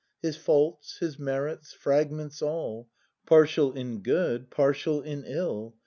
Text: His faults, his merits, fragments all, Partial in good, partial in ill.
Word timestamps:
His 0.23 0.35
faults, 0.35 0.97
his 0.97 1.19
merits, 1.19 1.73
fragments 1.73 2.41
all, 2.41 2.89
Partial 3.27 3.71
in 3.73 3.99
good, 4.01 4.49
partial 4.49 4.99
in 5.03 5.23
ill. 5.25 5.75